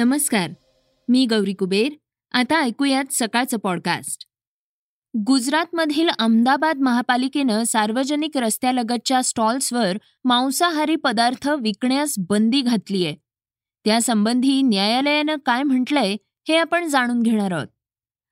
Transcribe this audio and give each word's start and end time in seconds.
नमस्कार. 0.00 0.50
मी 1.08 1.26
गौरी 1.26 1.52
कुबेर. 1.52 1.92
आता 2.32 2.60
ऐकूयात 2.60 3.04
सकाळचं 3.10 3.56
पॉडकास्ट 3.56 4.26
गुजरातमधील 5.26 6.08
अहमदाबाद 6.18 6.78
महापालिकेनं 6.78 7.62
सार्वजनिक 7.62 8.36
रस्त्यालगतच्या 8.36 9.22
स्टॉल्सवर 9.22 9.98
मांसाहारी 10.24 10.96
पदार्थ 10.96 11.48
विकण्यास 11.48 12.14
बंदी 12.18 12.60
घातली 12.60 13.06
आहे 13.06 13.16
त्यासंबंधी 13.84 14.62
न्यायालयानं 14.62 15.34
काय 15.46 15.62
म्हटलंय 15.62 16.16
हे 16.48 16.56
आपण 16.56 16.88
जाणून 16.88 17.22
घेणार 17.22 17.52
आहोत. 17.52 17.68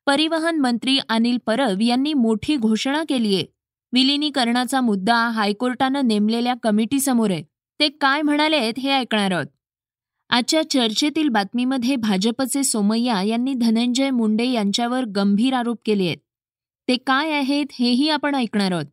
परिवहन 0.06 0.56
मंत्री 0.56 0.98
अनिल 1.08 1.38
परब 1.46 1.82
यांनी 1.82 2.14
मोठी 2.14 2.56
घोषणा 2.56 3.02
केली 3.08 3.34
आहे 3.34 3.44
विलिनीकरणाचा 3.92 4.80
मुद्दा 4.80 5.16
हायकोर्टानं 5.16 6.00
नेमलेल्या 6.04 6.54
कमिटीसमोर 6.62 7.30
आहे. 7.30 7.42
ते 7.80 7.88
काय 7.88 8.22
म्हणालेत 8.22 8.74
हे 8.78 8.92
ऐकणार 8.92 9.30
आहोत. 9.30 9.46
आजच्या 10.30 10.70
चर्चेतील 10.70 11.28
बातमीमध्ये 11.28 11.96
भाजपचे 11.96 12.64
सोमय्या 12.64 13.22
यांनी 13.22 13.54
धनंजय 13.54 14.10
मुंडे 14.10 14.46
यांच्यावर 14.46 15.04
गंभीर 15.04 15.54
आरोप 15.54 15.78
केले 15.86 16.04
आहेत. 16.04 16.16
ते 16.88 16.96
काय 16.96 17.30
आहेत 17.30 17.66
हेही 17.78 18.08
आपण 18.08 18.34
ऐकणार 18.34 18.72
आहोत. 18.72 18.84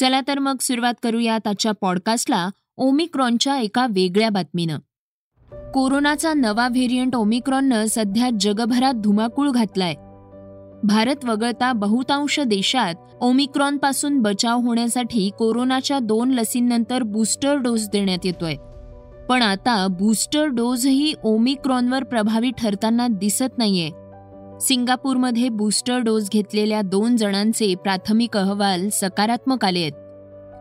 चला 0.00 0.20
तर 0.28 0.38
मग 0.38 0.56
सुरुवात 0.60 0.94
करूयात 1.02 1.46
आजच्या 1.46 1.72
पॉडकास्टला 1.72 2.48
ओमिक्रॉनच्या 2.76 3.58
एका 3.58 3.86
वेगळ्या 3.90 4.30
बातमीनं. 4.30 4.78
कोरोनाचा 5.70 6.34
नवा 6.34 6.68
व्हेरियंट 6.68 7.16
ओमिक्रॉननं 7.16 7.84
सध्या 7.86 8.30
जगभरात 8.40 8.94
धुमाकूळ 8.94 9.50
घातलाय. 9.50 9.94
भारत 10.82 11.24
वगळता 11.24 11.72
बहुतांश 11.72 12.40
देशात 12.40 12.94
ओमिक्रॉनपासून 13.20 14.18
बचाव 14.18 14.60
होण्यासाठी 14.60 15.30
कोरोनाच्या 15.38 15.98
दोन 15.98 16.30
लसींनंतर 16.30 17.02
बूस्टर 17.02 17.56
डोस 17.56 17.88
देण्यात 17.88 18.18
येतोय. 18.24 18.54
पण 19.28 19.42
आता 19.42 19.86
बूस्टर 19.86 20.46
डोसही 20.46 21.14
ओमिक्रॉनवर 21.24 22.04
प्रभावी 22.04 22.50
ठरताना 22.58 23.08
दिसत 23.08 23.58
नाहीये. 23.58 23.90
सिंगापूरमध्ये 24.60 25.48
बूस्टर 25.48 25.98
डोस 25.98 26.30
घेतलेल्या 26.30 26.82
दोन 26.82 27.16
जणांचे 27.16 27.74
प्राथमिक 27.74 28.36
अहवाल 28.36 28.88
सकारात्मक 28.88 29.64
आले 29.64 29.80
आहेत. 29.80 29.92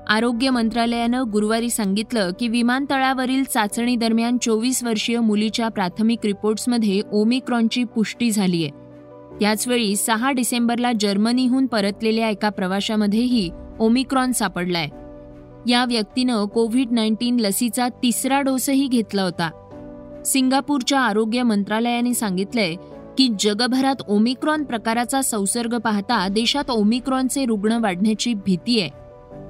आरोग्य 0.09 0.49
मंत्रालयानं 0.49 1.23
गुरुवारी 1.33 1.69
सांगितलं 1.69 2.31
की 2.39 2.47
विमानतळावरील 2.47 3.43
चाचणी 3.43 3.95
दरम्यान 3.95 4.37
चोवीस 4.37 4.83
वर्षीय 4.83 5.19
मुलीच्या 5.19 5.67
प्राथमिक 5.67 6.19
रिपोर्ट्समध्ये 6.23 7.01
ओमिक्रॉनची 7.11 7.83
पुष्टी 7.83 8.31
झालीय. 8.31 8.69
त्याचवेळी 9.39 9.95
सहा 9.95 10.31
डिसेंबरला 10.31 10.91
जर्मनीहून 10.99 11.65
परतलेल्या 11.65 12.29
एका 12.29 12.49
प्रवाशामध्येही 12.49 13.49
ओमिक्रॉन 13.79 14.31
सापडलाय. 14.31 14.87
या 15.67 15.85
व्यक्तीनं 15.85 16.45
कोव्हिड 16.45 16.91
नाईन्टीन 16.91 17.39
लसीचा 17.39 17.87
तिसरा 17.89 18.41
डोसही 18.41 18.87
घेतला 18.87 19.23
होता. 19.23 19.49
सिंगापूरच्या 20.25 20.99
आरोग्य 20.99 21.43
मंत्रालयाने 21.43 22.13
सांगितलंय 22.13 22.75
की 23.17 23.27
जगभरात 23.39 23.95
ओमिक्रॉन 24.07 24.63
प्रकाराचा 24.63 25.21
संसर्ग 25.21 25.77
पाहता 25.77 26.27
देशात 26.27 26.71
ओमिक्रॉनचे 26.71 27.45
रुग्ण 27.45 27.71
वाढण्याची 27.71 28.33
भीती 28.33 28.81
आहे. 28.81 28.89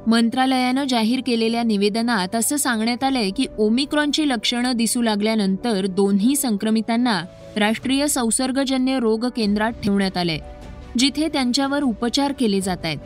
मंत्रालयानं 0.08 0.84
जाहीर 0.90 1.22
केलेल्या 1.28 1.64
निवेदनात 1.64 2.36
असं 2.36 2.56
सांगण्यात 2.56 3.04
आलंय 3.04 3.30
की 3.30 3.46
ओमिक्रॉनची 3.58 4.30
लक्षणं 4.30 4.72
दिसू 4.76 5.02
लागल्यानंतर 5.02 5.86
दोन्ही 5.86 6.36
संक्रमितांना 6.36 7.22
राष्ट्रीय 7.56 8.08
संसर्गजन्य 8.08 9.00
रोग 9.00 9.26
केंद्रात 9.26 9.72
ठेवण्यात 9.72 10.18
आलंय 10.18 10.40
जिथे 10.98 11.28
त्यांच्यावर 11.28 11.84
उपचार 11.84 12.34
केले 12.40 12.62
जात 12.62 12.78
आहेत. 12.84 12.98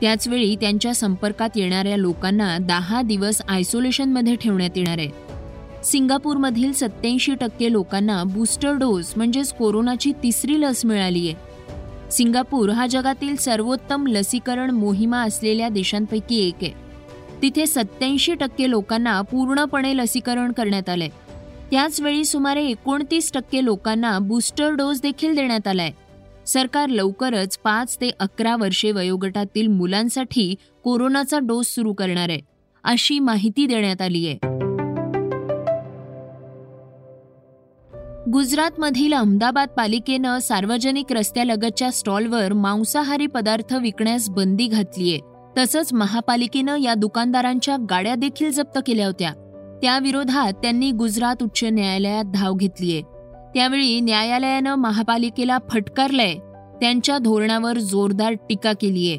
त्याचवेळी 0.00 0.56
त्यांच्या 0.56 0.94
संपर्कात 0.94 1.48
येणाऱ्या 1.56 1.96
लोकांना 1.96 2.58
दहा 2.58 3.02
दिवस 3.02 3.42
आयसोलेशनमध्ये 3.48 4.36
ठेवण्यात 4.36 4.70
येणार 4.76 4.98
आहे. 4.98 5.08
सिंगापूरमधील 5.84 6.72
सत्याऐंशी 6.72 7.34
टक्के 7.34 7.72
लोकांना 7.72 8.24
बूस्टर 8.24 8.72
डोस 8.72 9.12
म्हणजेच 9.16 9.52
कोरोनाची 9.52 10.12
तिसरी 10.22 10.60
लस 10.60 10.84
मिळाली 10.84 11.28
आहे. 11.28 11.48
सिंगापूर 12.10 12.70
हा 12.70 12.86
जगातील 12.86 13.36
सर्वोत्तम 13.36 14.06
लसीकरण 14.06 14.70
मोहिमा 14.70 15.22
असलेल्या 15.22 15.68
देशांपैकी 15.68 16.48
एक 16.48 16.54
आहे. 16.62 16.72
तिथे 17.42 17.66
सत्याऐंशी 17.66 18.34
टक्के 18.34 18.70
लोकांना 18.70 19.20
पूर्णपणे 19.22 19.96
लसीकरण 19.96 20.52
करण्यात 20.52 20.88
आलंय. 20.88 21.08
त्याचवेळी 21.70 22.24
सुमारे 22.24 22.66
एकोणतीस 22.66 23.32
टक्के 23.32 23.64
लोकांना 23.64 24.18
बूस्टर 24.18 24.70
डोस 24.70 25.02
देखील 25.02 25.34
देण्यात 25.34 25.68
आलाय. 25.68 25.90
सरकार 26.48 26.88
लवकरच 26.88 27.58
पाच 27.58 27.96
ते 28.00 28.10
अकरा 28.20 28.56
वर्षे 28.56 28.90
वयोगटातील 28.90 29.66
मुलांसाठी 29.66 30.54
कोरोनाचा 30.84 31.38
डोस 31.38 31.66
सुरू 31.66 31.92
करणार 31.92 32.28
आहे 32.28 32.40
अशी 32.84 33.18
माहिती 33.18 33.66
देण्यात 33.66 34.02
आली 34.02 34.26
आहे. 34.28 34.38
गुजरातमधील 38.32 39.12
अहमदाबाद 39.12 39.68
पालिकेनं 39.68 40.38
सार्वजनिक 40.38 41.12
रस्त्यालगतच्या 41.12 41.90
स्टॉलवर 41.90 42.52
मांसाहारी 42.52 43.26
पदार्थ 43.26 43.74
विकण्यास 43.74 44.30
बंदी 44.30 44.66
घातलीय 44.66 45.18
तसंच 45.58 45.92
महापालिकेनं 45.92 46.76
या 46.76 46.94
दुकानदारांच्या 46.94 47.76
गाड्या 47.90 48.14
देखील 48.14 48.50
जप्त 48.50 48.78
केल्या 48.86 49.06
होत्या. 49.06 49.32
त्याविरोधात 49.82 50.52
त्यांनी 50.52 50.90
गुजरात 50.90 51.42
उच्च 51.42 51.64
न्यायालयात 51.64 52.24
धाव 52.24 52.54
घेतलीय 52.54 53.00
त्यावेळी 53.54 54.00
न्यायालयानं 54.00 54.74
महापालिकेला 54.74 55.58
फटकारलंय. 55.70 56.34
त्यांच्या 56.80 57.18
धोरणावर 57.18 57.78
जोरदार 57.78 58.32
टीका 58.32 58.72
केलीय. 58.72 59.16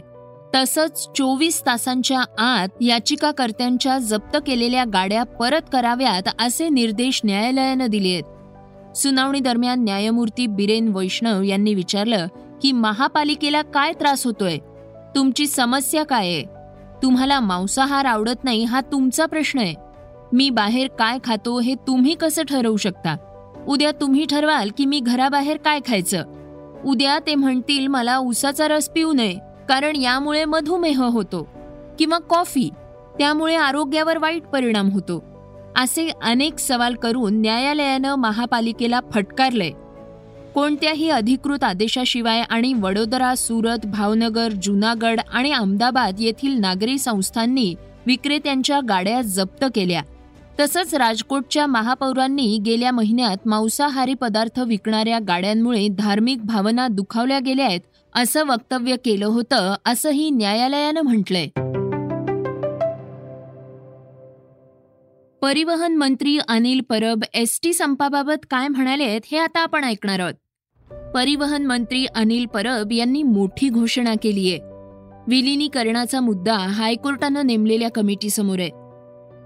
तसंच 0.56 1.08
चोवीस 1.16 1.66
तासांच्या 1.66 2.22
आत 2.38 2.68
याचिकाकर्त्यांच्या 2.82 3.98
जप्त 3.98 4.38
केलेल्या 4.48 4.84
गाड्या 4.94 5.24
परत 5.24 5.62
कराव्यात 5.74 6.22
असे 6.40 6.70
निर्देश 6.70 7.22
न्यायालयानं 7.24 7.88
दिले 7.88 8.10
आहेत 8.10 8.98
सुनावणी 8.98 9.40
दरम्यान 9.40 9.84
न्यायमूर्ती 9.84 10.48
बिरेन 10.48 10.88
वैष्णव 10.88 11.42
यांनी 11.42 11.74
विचारलं 11.74 12.28
की 12.62 12.72
महापालिकेला 12.72 13.62
काय 13.62 13.94
त्रास 13.94 14.26
होतोय? 14.26 14.58
तुमची 15.16 15.48
समस्या 15.48 16.04
काय 16.04 16.28
आहे? 16.28 16.44
तुम्हाला 17.04 17.40
मांसाहार 17.40 18.06
आवडत 18.06 18.44
नाही 18.44 18.64
हा 18.64 18.82
तुमचा 18.82 19.26
प्रश्न 19.26 19.60
आहे. 19.60 19.74
मी 20.34 20.50
बाहेर 20.50 20.88
काय 20.88 21.18
खातो 21.24 21.60
हे 21.60 21.76
तुम्ही 21.76 22.16
कसं 22.16 22.44
ठरवू 22.44 22.78
शकता? 22.78 23.16
उद्या 23.68 23.92
तुम्ही 23.92 24.26
ठरवाल 24.26 24.70
की 24.78 24.86
मी 24.86 25.00
घराबाहेर 25.00 25.58
काय 25.58 25.80
खायचं. 25.80 26.24
उद्या 26.86 27.20
ते 27.28 27.36
म्हणतील 27.36 27.88
मला 27.88 28.18
उसाचा 28.18 28.68
रस 28.68 28.90
पिऊ 28.90 29.14
नये 29.14 29.34
कारण 29.70 29.96
यामुळे 29.96 30.46
मधुमेह 30.46 31.04
होतो 31.04 31.48
किंवा 32.00 32.18
कॉफी. 32.18 32.70
त्यामुळे 33.20 33.56
आरोग्यावर 33.56 34.18
वाईट 34.18 34.44
परिणाम 34.44 34.90
होतो. 34.90 35.24
असे 35.78 36.10
अनेक 36.24 36.60
सवाल 36.60 36.96
करून 36.96 37.42
न्यायालयानं 37.42 38.16
महापालिकेला 38.16 39.00
फटकारलंय. 39.14 39.72
कोणत्याही 40.56 41.10
अधिकृत 41.10 41.64
आदेशाशिवाय 41.64 42.42
आणि 42.42 42.74
वडोदरा 42.74 43.36
सुरत 43.36 43.86
भावनगर 43.86 44.48
जुनागड 44.64 45.20
आणि 45.34 45.52
अहमदाबाद 45.52 46.16
येथील 46.20 46.60
नागरी 46.60 46.98
संस्थांनी 46.98 47.76
विक्रेत्यांच्या 48.06 48.80
गाड्या 48.90 49.22
जप्त 49.22 49.66
केल्या. 49.76 50.02
तसंच 50.60 50.96
राजकोटच्या 50.96 51.66
महापौरांनी 51.68 52.58
गेल्या 52.66 52.92
महिन्यात 52.92 53.38
मांसाहारी 53.46 54.14
पदार्थ 54.14 54.60
विकणाऱ्या 54.60 55.20
गाड्यांमुळे 55.28 55.88
धार्मिक 55.88 56.46
भावना 56.46 56.88
दुखावल्या 56.88 57.40
गेल्या 57.40 57.66
आहेत 57.66 57.80
असं 58.16 58.44
वक्तव्य 58.48 58.96
केलं 59.06 59.26
होतं 59.26 59.76
असंही 59.86 60.30
न्यायालयानं 60.30 61.02
म्हटलंय. 61.02 61.48
परिवहन 65.42 65.96
मंत्री 65.96 66.38
अनिल 66.48 66.82
परब 66.90 67.24
एसटी 67.34 67.74
संपाबाबत 67.74 68.46
काय 68.52 68.68
म्हणालेत 68.68 69.22
हे 69.32 69.38
आता 69.38 69.60
आपण 69.60 69.84
ऐकणार 69.84 70.20
आहोत. 70.20 70.34
परिवहन 71.14 71.66
मंत्री 71.66 72.06
अनिल 72.06 72.46
परब 72.46 72.92
यांनी 72.92 73.24
मोठी 73.24 73.70
घोषणा 73.70 74.14
केली 74.24 74.50
आहे 74.50 74.60
विलिनीकरणाचा 75.28 76.20
मुद्दा 76.20 76.54
हायकोर्टानं 76.54 77.46
नेमलेल्या 77.46 77.90
कमिटीसमोर 77.90 78.60
आहे. 78.60 78.79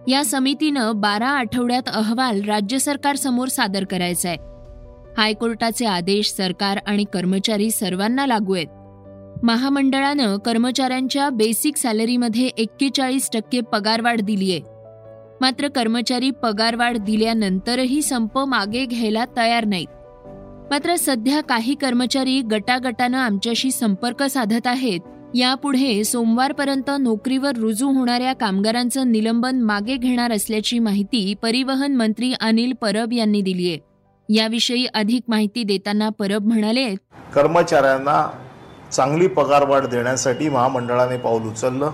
या 0.08 0.24
समितीनं 0.26 0.92
बारा 0.96 1.28
आठवड्यात 1.28 1.90
अहवाल 1.94 2.42
राज्य 2.42 2.80
सरकारसमोर 2.80 3.48
सादर 3.48 3.84
करायचा 3.84 4.30
आहे 4.30 4.38
हायकोर्टाचे 5.18 5.86
आदेश 5.86 6.30
सरकार 6.30 6.80
आणि 6.88 7.04
कर्मचारी 7.14 7.70
सर्वांना 7.72 8.26
लागू 8.26 8.54
आहेत. 8.54 8.68
महामंडळानं 9.44 10.38
कर्मचाऱ्यांच्या 10.38 11.30
बेसिक 11.30 11.78
सॅलरीमध्ये 11.78 12.48
एक्केचाळीस 12.48 13.30
टक्के 13.34 13.62
पगारवाढ 13.62 14.22
दिली 14.22 14.52
आहे 14.52 14.62
मात्र 15.42 15.68
कर्मचारी 15.68 16.32
पगारवाढ 16.32 16.98
दिल्यानंतरही 16.98 18.02
संप 18.02 18.40
मागे 18.40 18.86
घ्यायला 18.86 19.26
तयार 19.38 19.66
नाहीत. 19.66 19.88
मात्र 20.72 20.96
सध्या 20.96 21.42
काही 21.42 21.76
कर्मचारी 21.76 22.42
गटागटानं 22.42 23.18
आमच्याशी 23.18 23.72
संपर्क 23.72 24.24
साधत 24.24 24.68
आहेत 24.68 25.00
यापुढे 25.36 26.04
सोमवारपर्यंत 26.04 26.90
नोकरीवर 27.00 27.56
रुजू 27.58 27.88
होणाऱ्या 27.92 28.34
कामगारांचं 28.34 29.12
निलंबन 29.12 29.62
मागे 29.62 29.96
घेणार 29.98 30.32
असल्याची 30.32 30.78
माहिती 30.80 31.34
परिवहन 31.42 31.96
मंत्री 31.96 32.32
अनिल 32.42 32.74
परब 32.82 33.14
यांनी 33.14 33.42
दिली 33.42 33.70
आहे. 33.70 33.80
याविषयी 34.30 34.86
अधिक 34.94 35.24
माहिती 35.28 35.64
देताना 35.64 36.10
परब 36.10 36.48
म्हणाले 36.48 36.86
कर्मचाऱ्यांना 37.36 38.22
चांगली 38.92 39.28
पगारवाढ 39.28 39.86
देण्यासाठी 39.86 40.50
महामंडळाने 40.50 41.18
पाऊल 41.18 41.48
उचललं. 41.48 41.92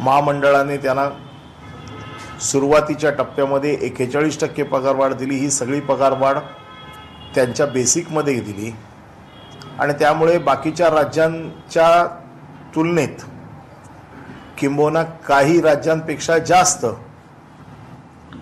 महामंडळाने 0.00 0.76
त्यांना 0.76 1.08
सुरुवातीच्या 2.42 3.10
टप्प्यामध्ये 3.10 3.76
एकेचाळीस 3.82 4.40
टक्के 4.40 4.62
पगारवाढ 4.62 5.12
दिली. 5.12 5.34
ही 5.34 5.50
सगळी 5.50 5.80
पगारवाढ 5.80 6.38
त्यांच्या 7.34 7.66
बेसिकमध्ये 7.66 8.40
दिली. 8.40 8.72
आणि 9.80 9.92
त्यामुळे 9.92 10.38
बाकीच्या 10.38 10.90
राज्यांच्या 10.90 12.06
तुलनेत 12.74 13.24
किंबहुना 14.58 15.02
काही 15.02 15.60
राज्यांपेक्षा 15.60 16.38
जास्त 16.38 16.86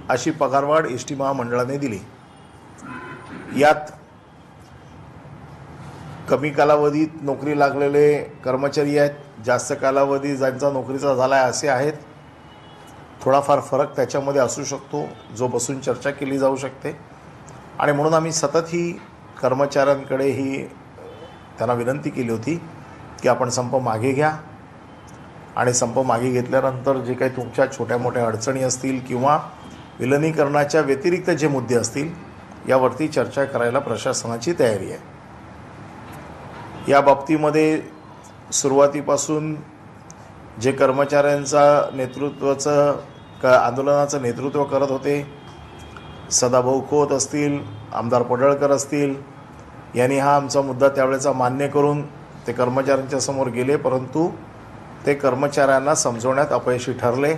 अशी 0.09 0.31
पगारवाढ 0.31 0.87
एस 0.87 1.07
टी 1.09 1.15
महामंडळाने 1.15 1.77
दिली. 1.79 1.99
यात 3.59 3.91
कमी 6.29 6.51
कालावधीत 6.51 7.23
नोकरी 7.23 7.59
लागलेले 7.59 8.19
कर्मचारी 8.45 8.99
आहेत 8.99 9.45
जास्त 9.47 9.73
कालावधी 9.73 10.37
ज्यांचा 10.37 10.71
नोकरीचा 10.71 11.15
झाला 11.15 11.37
आहे 11.37 11.51
असे 11.51 11.69
आहेत. 11.69 11.93
थोडाफार 13.23 13.61
फरक 13.61 13.95
त्याच्यामध्ये 13.97 14.41
असू 14.41 14.65
शकतो 14.65 15.05
जो 15.37 15.47
बसून 15.49 15.81
चर्चा 15.81 16.11
केली 16.11 16.39
जाऊ 16.39 16.57
शकते. 16.57 16.97
आणि 17.79 17.93
म्हणून 17.93 18.15
आम्ही 18.15 18.33
सतत 18.33 18.69
ही 18.69 18.91
कर्मचाऱ्यांकडे 19.43 20.29
ही 20.31 20.67
त्यांना 21.59 21.75
विनंती 21.75 22.11
केली 22.11 22.31
होती 22.31 22.55
की 23.23 23.29
आपण 23.29 23.49
संप 23.49 23.77
मागे 23.77 24.13
घ्या. 24.13 24.33
आणि 25.57 25.73
संप 25.73 25.99
मागे 25.99 26.31
घेतल्यानंतर 26.31 26.97
जे 26.97 27.15
काही 27.15 27.31
तुमच्या 27.31 27.67
छोट्या 27.73 27.99
मोठ्या 27.99 28.27
अडचणी 28.27 28.63
असतील 28.63 28.99
किंवा 29.01 29.39
विलनीकरणाच्या 29.99 30.81
व्यतिरिक्त 30.81 31.31
जे 31.31 31.49
मुद्दे 31.49 31.75
असतील 31.75 32.11
यावरती 32.69 33.09
चर्चा 33.09 33.45
करायला 33.45 33.79
प्रशासनाची 33.79 34.53
तयारी 34.59 34.91
आहे. 34.93 34.99
या 36.89 37.01
बाबतीमध्ये 37.01 37.81
सुरुवातीपासून 38.53 39.55
जे 40.61 40.73
कर्मचाऱ्यांचा 40.73 41.89
नेतृत्वाचं 41.95 43.01
क 43.43 43.47
आंदोलनाचं 43.47 44.23
नेतृत्व 44.23 44.65
करत 44.65 44.91
होते 44.91 45.27
सदाभाऊ 46.31 46.81
खोत 46.81 47.13
असतील 47.13 47.59
आमदार 47.95 48.23
पडळकर 48.23 48.71
असतील 48.71 49.15
यांनी 49.97 50.19
हा 50.19 50.37
आमचा 50.37 50.63
मुद्दा 50.63 50.89
त्यावेळेचा 50.89 51.33
मान्य 51.33 51.69
करून 51.69 52.03
ते 52.47 52.53
कर्मचाऱ्यांच्या 52.53 53.21
समोर 53.21 53.47
गेले 53.47 53.77
परंतु 53.77 54.31
ते 55.07 55.15
कर्मचाऱ्यांना 55.15 55.95
समजवण्यात 55.95 56.53
अपयशी 56.53 56.93
ठरले 56.93 57.35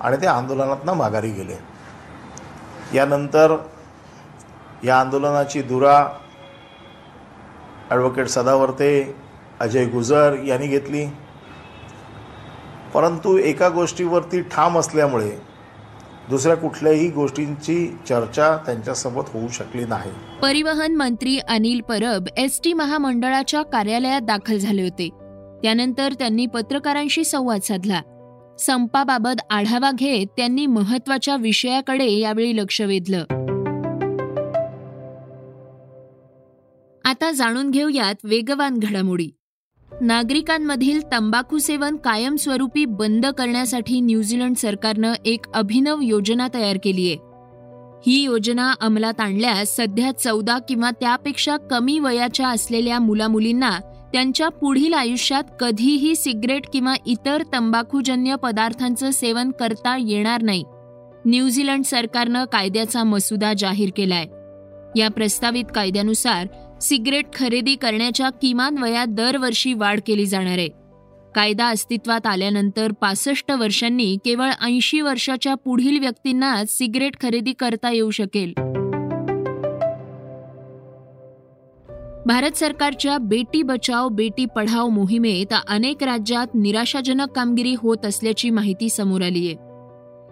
आणि 0.00 0.16
ते 0.16 0.26
आंदोलनातनं 0.26 0.92
माघारी 0.92 1.30
गेले. 1.30 1.56
यानंतर 2.94 3.56
या 4.84 5.00
आंदोलनाची 5.00 5.62
धुरा 5.62 6.06
ॲडव्होकेट 7.90 8.26
सदावर्ते 8.26 9.16
अजय 9.60 9.84
गुजर 9.84 10.34
यांनी 10.44 10.66
घेतली. 10.66 11.06
परंतु 12.94 13.38
एका 13.38 13.68
गोष्टीवरती 13.68 14.40
ठाम 14.40 14.78
असल्यामुळे 14.78 15.45
दुसऱ्या 16.30 16.56
कुठल्याही 16.56 17.08
गोष्टींची 17.08 17.96
चर्चा 18.08 18.56
त्यांच्यासोबत 18.56 19.22
होऊ 19.26 19.48
शकली 19.48 19.84
नाही. 19.84 20.10
परिवहन 20.42 20.94
मंत्री 20.94 21.38
अनिल 21.38 21.80
परब 21.80 22.24
एस 22.36 22.60
टी 22.64 22.72
महामंडळाच्या 22.72 23.62
कार्यालयात 23.62 24.20
दाखल 24.20 24.58
झाले 24.58 24.82
होते. 24.82 25.08
त्यानंतर 25.62 26.12
त्यांनी 26.12 26.46
पत्रकारांशी 26.46 27.24
संवाद 27.24 27.60
साधला. 27.60 28.00
संपाबाबत 28.60 29.40
आढावा 29.50 29.90
घेत 29.90 30.26
त्यांनी 30.26 30.66
महत्त्वाच्या 30.66 31.36
विषयाकडे 31.36 32.10
यावेळी 32.10 32.56
लक्ष 32.56 32.80
वेधलं. 32.80 33.24
आता 37.04 37.30
जाणून 37.30 37.70
घेऊयात 37.70 38.14
वेगवान 38.24 38.78
घडामोडी. 38.78 39.28
नागरिकांमधील 40.00 41.00
तंबाखू 41.12 41.58
सेवन 41.58 41.96
कायमस्वरूपी 41.96 42.84
बंद 42.84 43.26
करण्यासाठी 43.26 44.00
न्यूझीलंड 44.00 44.56
सरकारनं 44.56 45.12
एक 45.24 45.46
अभिनव 45.54 46.00
योजना 46.02 46.48
तयार 46.54 46.76
केली 46.84 47.06
आहे. 47.06 47.16
ही 48.06 48.22
योजना 48.22 48.72
अंमलात 48.80 49.20
आणल्यास 49.20 49.76
सध्या 49.76 50.12
चौदा 50.12 50.58
किंवा 50.58 50.90
त्यापेक्षा 50.90 51.56
कमी 51.56 51.98
वयाच्या 51.98 52.48
असलेल्या 52.48 52.98
मुलामुलींना 52.98 53.70
त्यांच्या 54.12 54.48
पुढील 54.48 54.94
आयुष्यात 54.94 55.42
कधीही 55.60 56.16
सिगरेट 56.16 56.62
किंवा 56.72 56.94
इतर 57.06 57.42
तंबाखूजन्य 57.52 58.36
पदार्थांचं 58.36 59.10
सेवन 59.10 59.50
करता 59.50 59.96
येणार 60.00 60.42
नाही. 60.42 60.64
न्यूझीलंड 61.26 61.84
सरकारनं 61.84 62.44
कायद्याचा 62.44 63.04
मसुदा 63.04 63.52
जाहीर 63.58 63.90
केलाय. 63.96 64.26
या 65.00 65.10
प्रस्तावित 65.10 65.64
कायद्यानुसार 65.74 66.46
सिगरेट 66.82 67.26
खरेदी 67.34 67.74
करण्याच्या 67.74 68.30
किमान 68.30 68.78
वयात 68.78 69.06
दरवर्षी 69.06 69.72
वाढ 69.72 70.00
केली 70.06 70.26
जाणार 70.26 70.58
आहे. 70.58 70.68
कायदा 71.34 71.66
अस्तित्वात 71.66 72.26
आल्यानंतर 72.26 72.92
पासष्ट 72.92 73.50
वर्षांनी 73.50 74.16
केवळ 74.24 74.50
ऐंशी 74.62 75.00
वर्षाच्या 75.00 75.54
पुढील 75.54 75.98
व्यक्तींनाच 75.98 76.78
सिगरेट 76.78 77.20
खरेदी 77.22 77.52
करता 77.52 77.90
येऊ 77.90 78.10
शकेल. 78.10 78.52
भारत 82.26 82.56
सरकारच्या 82.56 83.18
बेटी 83.18 83.62
बचाव 83.62 84.08
बेटी 84.08 84.46
पढाव 84.46 84.88
मोहिमेत 84.88 85.54
अनेक 85.68 86.02
राज्यात 86.02 86.46
निराशाजनक 86.54 87.30
कामगिरी 87.30 87.74
होत 87.78 88.06
असल्याची 88.06 88.50
माहिती 88.50 88.88
समोर 88.88 89.22
आली 89.22 89.46
आहे. 89.46 89.56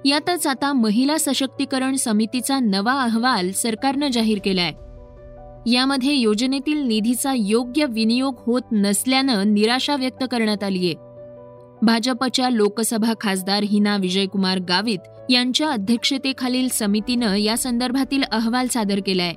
यातच 0.09 0.47
आता 0.47 0.73
महिला 0.73 1.17
सशक्तीकरण 1.19 1.95
समितीचा 1.95 2.59
नवा 2.59 3.03
अहवाल 3.03 3.51
सरकारनं 3.51 4.09
जाहीर 4.09 4.39
केलाय. 4.45 4.73
यामध्ये 5.67 6.15
योजनेतील 6.15 6.83
निधीचा 6.83 7.33
योग्य 7.37 7.87
विनियोग 7.89 8.35
होत 8.47 8.63
नसल्यानं 8.73 9.55
निराशा 9.55 9.97
व्यक्त 9.97 10.25
करण्यात 10.31 10.65
आली 10.65 10.87
आहे. 10.87 10.95
भाजपच्या 11.83 12.51
लोकसभा 12.51 13.13
खासदार 13.21 13.63
हिना 13.63 13.97
विजयकुमार 13.97 14.59
गावित 14.59 14.99
यांच्या 15.31 15.71
अध्यक्षतेखालील 15.71 16.69
समितीनं 16.69 17.35
या 17.35 17.57
संदर्भातील 17.57 18.23
अहवाल 18.33 18.67
सादर 18.67 19.01
केलाय. 19.07 19.33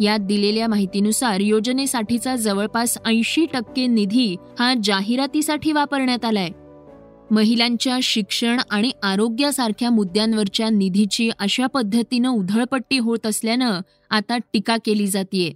यात 0.00 0.18
दिलेल्या 0.18 0.68
माहितीनुसार 0.68 1.40
योजनेसाठीचा 1.40 2.36
जवळपास 2.36 2.98
ऐंशी 3.06 3.46
टक्के 3.52 3.86
निधी 3.86 4.36
हा 4.58 4.74
जाहिरातीसाठी 4.84 5.72
वापरण्यात 5.72 6.24
आलाय. 6.24 6.48
महिलांच्या 7.30 7.98
शिक्षण 8.02 8.60
आणि 8.70 8.90
आरोग्यासारख्या 9.02 9.90
मुद्द्यांवरच्या 9.90 10.70
निधीची 10.70 11.30
अशा 11.38 11.66
पद्धतीनं 11.66 12.28
उधळपट्टी 12.28 12.98
होत 12.98 13.26
असल्यानं 13.26 13.80
आता 14.10 14.36
टीका 14.38 14.76
केली 14.84 15.06
जातीये. 15.06 15.50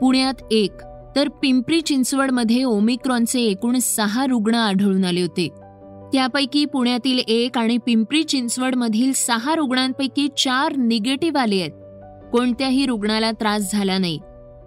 पुण्यात 0.00 0.34
एक 0.50 0.72
तर 1.16 1.28
पिंपरी 1.28 1.80
चिंचवडमध्ये 1.80 2.64
ओमिक्रॉनचे 2.64 3.40
एकूण 3.40 3.78
सहा 3.78 4.26
रुग्ण 4.26 4.54
आढळून 4.54 5.04
आले 5.04 5.20
होते. 5.20 5.48
त्यापैकी 6.12 6.64
पुण्यातील 6.64 7.18
एक 7.28 7.58
आणि 7.58 7.78
पिंपरी 7.86 8.24
चिंचवडमधील 8.24 9.12
सहा 9.12 9.54
रुग्णांपैकी 9.54 10.28
चार 10.28 10.76
निगेटिव्ह 10.76 11.40
आले 11.40 11.60
आहेत. 11.60 11.70
कोणत्याही 12.32 12.86
रुग्णाला 12.86 13.30
त्रास 13.30 13.72
झाला 13.72 13.98
नाही. 13.98 14.18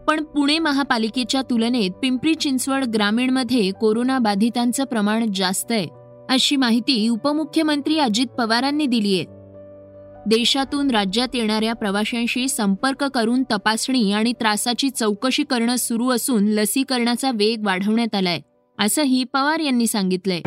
पण 0.07 0.23
पुणे 0.23 0.59
महापालिकेच्या 0.59 1.41
तुलनेत 1.41 1.91
पिंपरी 1.91 2.35
चिंचवड 2.35 2.85
ग्रामीणमध्ये 2.85 3.71
कोरोना 3.71 4.19
बाधितांचं 4.19 4.83
प्रमाण 4.83 5.31
जास्त 5.35 5.71
आहे 5.71 5.87
अशी 6.29 6.55
माहिती 6.55 7.09
उपमुख्यमंत्री 7.09 7.99
अजित 7.99 8.27
पवारांनी 8.27 8.85
दिली 8.85 9.15
आहे. 9.15 9.25
देशातून 10.25 10.91
राज्यात 10.91 11.27
येणाऱ्या 11.33 11.73
प्रवाशांशी 11.73 12.47
संपर्क 12.47 13.03
करून 13.03 13.43
तपासणी 13.43 14.11
आणि 14.11 14.33
त्रासाची 14.33 14.89
चौकशी 14.89 15.43
करणं 15.43 15.75
सुरू 15.75 16.09
असून 16.09 16.45
लसीकरणाचा 16.45 17.31
वेग 17.33 17.65
वाढवण्यात 17.65 18.15
आलाय 18.15 18.39
असंही 18.79 19.23
पवार 19.23 19.59
यांनी 19.59 19.87
सांगितलंय. 19.87 20.41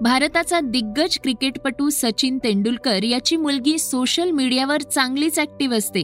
भारताचा 0.00 0.60
दिग्गज 0.60 1.18
क्रिकेटपटू 1.18 1.90
सचिन 1.90 2.38
तेंडुलकर 2.44 3.02
याची 3.02 3.36
मुलगी 3.36 3.78
सोशल 3.78 4.30
मीडियावर 4.30 4.80
चांगलीच 4.80 5.38
ऍक्टिव्ह 5.38 5.76
असते. 5.76 6.02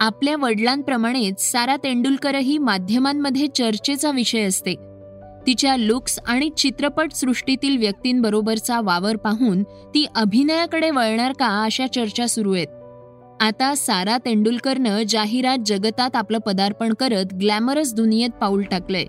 आपल्या 0.00 0.36
वडिलांप्रमाणेच 0.36 1.52
सारा 1.52 1.76
तेंडुलकरही 1.76 2.58
माध्यमांमध्ये 2.58 3.46
चर्चेचा 3.46 4.10
विषय 4.10 4.42
असते. 4.42 4.74
तिच्या 5.46 5.76
लुक्स 5.76 6.18
आणि 6.26 6.50
चित्रपट 6.58 7.12
सृष्टीतील 7.12 7.76
व्यक्तींबरोबरचा 7.76 8.80
वावर 8.80 9.16
पाहून 9.16 9.62
ती 9.62 10.06
अभिनयाकडे 10.16 10.90
वळणार 10.90 11.32
का 11.32 11.64
अशा 11.64 11.86
चर्चा 11.86 12.26
सुरू 12.26 12.54
आहेत. 12.54 12.68
आता 13.40 13.74
सारा 13.74 14.18
तेंडुलकरनं 14.24 15.02
जाहिरात 15.08 15.58
जगतात 15.66 16.16
आपलं 16.16 16.38
पदार्पण 16.38 16.92
करत 16.92 17.34
ग्लॅमरस 17.40 17.94
दुनियेत 17.94 18.30
पाऊल 18.30 18.62
टाकलंय. 18.62 19.04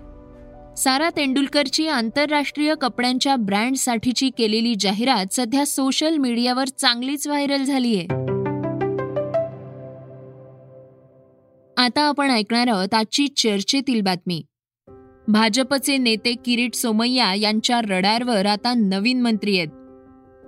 सारा 0.76 1.10
तेंडुलकरची 1.16 1.86
आंतरराष्ट्रीय 1.88 2.74
कपड्यांच्या 2.80 3.36
ब्रँडसाठीची 3.36 4.30
केलेली 4.38 4.74
जाहिरात 4.80 5.26
सध्या 5.32 5.66
सोशल 5.66 6.16
मीडियावर 6.16 6.64
चांगलीच 6.68 7.26
व्हायरल 7.26 7.64
झालीय. 7.64 8.00
आता 11.76 12.00
आपण 12.00 12.30
ऐकणार 12.30 12.68
आहोत 12.68 12.94
आजची 12.94 13.28
चर्चेतील 13.28 14.00
बातमी. 14.00 14.42
भाजपचे 15.28 15.96
नेते 15.96 16.34
किरीट 16.44 16.74
सोमय्या 16.74 17.34
यांच्या 17.34 17.80
रडारवर 17.80 18.46
आता 18.46 18.74
नवीन 18.74 19.20
मंत्री 19.20 19.58
आहेत. 19.58 19.68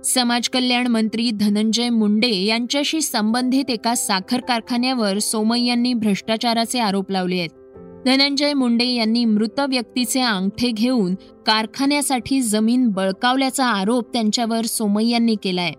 समाज 0.05 0.49
कल्याण 0.49 0.87
मंत्री 0.87 1.31
धनंजय 1.31 1.89
मुंडे 1.89 2.43
यांच्याशी 2.45 3.01
संबंधित 3.01 3.69
एका 3.69 3.95
साखर 3.95 4.41
कारखान्यावर 4.41 5.17
सोमय्यांनी 5.17 5.93
भ्रष्टाचाराचे 5.93 6.79
आरोप 6.79 7.11
लावले 7.11 7.39
आहेत. 7.39 7.58
धनंजय 8.05 8.53
मुंडे 8.53 8.85
यांनी 8.85 9.25
मृत 9.25 9.59
व्यक्तीचे 9.59 10.21
अंगठे 10.21 10.71
घेऊन 10.71 11.15
कारखान्यासाठी 11.45 12.41
जमीन 12.41 12.87
बळकावल्याचा 12.87 13.65
आरोप 13.65 14.13
त्यांच्यावर 14.13 14.65
सोमय्यांनी 14.65 15.35
केलाय. 15.43 15.71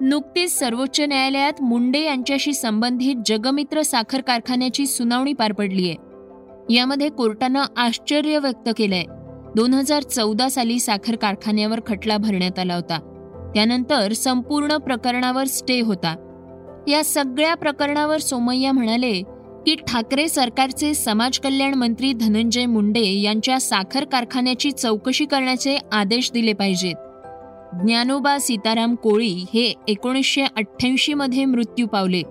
नुकतीच 0.00 0.58
सर्वोच्च 0.58 1.00
न्यायालयात 1.00 1.62
मुंडे 1.62 2.00
यांच्याशी 2.00 2.52
संबंधित 2.52 3.14
जगमित्र 3.26 3.82
साखर 3.82 4.20
कारखान्याची 4.20 4.86
सुनावणी 4.86 5.32
पार 5.32 5.52
पडलीय. 5.52 5.94
यामध्ये 6.74 7.08
कोर्टानं 7.08 7.62
आश्चर्य 7.76 8.38
व्यक्त 8.38 8.70
केलंय. 8.76 9.04
दोन 9.56 9.74
हजार 9.74 10.02
चौदा 10.02 10.48
साली 10.48 10.78
साखर 10.78 11.16
कारखान्यावर 11.16 11.80
खटला 11.86 12.16
भरण्यात 12.16 12.58
आला 12.58 12.74
होता. 12.74 12.98
त्यानंतर 13.54 14.12
संपूर्ण 14.12 14.76
प्रकरणावर 14.76 15.44
स्टे 15.44 15.80
होता. 15.80 16.14
या 16.88 17.04
सगळ्या 17.04 17.54
प्रकरणावर 17.54 18.18
सोमय्या 18.18 18.72
म्हणाले 18.72 19.22
की 19.66 19.74
ठाकरे 19.74 20.28
सरकारचे 20.28 20.94
समाज 20.94 21.38
कल्याण 21.38 21.74
मंत्री 21.74 22.12
धनंजय 22.12 22.66
मुंडे 22.66 23.20
यांच्या 23.20 23.60
साखर 23.60 24.04
कारखान्याची 24.04 24.70
चौकशी 24.70 25.24
करण्याचे 25.24 25.78
आदेश 25.92 26.32
दिले 26.32 26.52
पाहिजेत. 26.52 26.94
ज्ञानोबा 27.84 28.38
सीताराम 28.38 28.94
कोळी 28.94 29.44
हे 29.54 29.74
एकोणीसशे 29.88 30.42
अठ्ठ्याऐंशी 30.42 31.14
मध्ये 31.14 31.44
मृत्यू 31.44 31.86
पावले. 31.86 32.22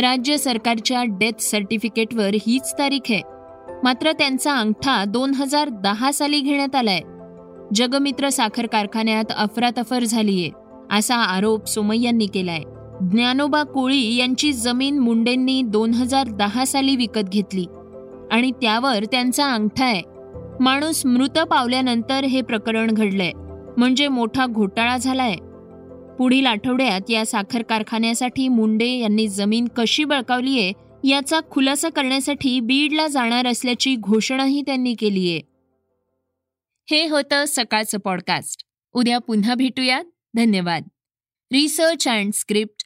राज्य 0.00 0.36
सरकारच्या 0.36 1.04
डेथ 1.04 1.40
सर्टिफिकेटवर 1.40 2.30
हीच 2.34 2.72
तारीख 2.78 3.00
आहे. 3.10 3.22
मात्र 3.84 4.12
त्यांचा 4.12 4.56
अंगठा 4.56 5.04
दोन 5.04 5.34
हजार 5.34 5.68
दहा 5.68 6.12
साली 6.12 6.40
घेण्यात 6.40 6.76
आलाय. 6.76 7.00
जगमित्र 7.74 8.28
साखर 8.28 8.66
कारखान्यात 8.66 9.32
अफरातफर 9.36 10.04
झालीये 10.04 10.50
असा 10.90 11.16
आरोप 11.16 11.66
सोमय्यांनी 11.66 12.26
केलाय. 12.26 12.60
ज्ञानोबा 13.00 13.62
कोळी 13.62 14.16
यांची 14.16 14.52
जमीन 14.52 14.98
मुंडेंनी 14.98 15.62
दोन 15.62 15.90
हजार 15.90 16.26
दहा 16.28 16.64
साली 16.64 16.96
विकत 16.96 17.28
घेतली. 17.28 17.66
आणि 18.30 18.50
त्यावर 18.50 19.04
त्यांचा 19.04 19.54
अंगठा 19.54 19.84
आहे. 19.84 20.02
माणूस 20.60 21.06
मृत 21.06 21.38
पावल्यानंतर 21.38 22.24
हे 22.24 22.40
प्रकरण 22.40 22.90
घडलंय. 22.90 23.32
म्हणजे 23.76 24.08
मोठा 24.08 24.46
घोटाळा 24.46 24.96
झालाय. 24.96 25.34
पुढील 26.18 26.46
आठवड्यात 26.46 27.10
या 27.10 27.26
साखर 27.26 27.62
कारखान्यासाठी 27.62 28.48
मुंडे 28.48 28.88
यांनी 28.88 29.28
जमीन 29.28 29.68
कशी 29.76 30.04
बळकावलीये 30.04 30.72
याचा 31.04 31.40
खुलासा 31.50 31.88
करण्यासाठी 31.88 32.60
बीडला 32.60 33.06
जाणार 33.06 33.46
असल्याची 33.46 33.96
घोषणाही 33.96 34.62
त्यांनी 34.62 34.94
केलीये 34.94 35.40
हे 36.90 37.08
होतं 37.08 37.44
सकाळचं 37.48 37.98
पॉडकास्ट. 37.98 38.62
उद्या 38.92 39.18
पुन्हा 39.18 39.54
भेटूयात. 39.54 40.04
धन्यवाद. 40.36 40.82
Research 41.52 42.08
and 42.08 42.32
script 42.34 42.85